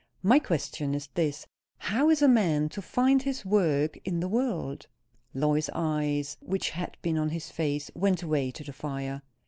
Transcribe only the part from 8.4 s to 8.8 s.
to the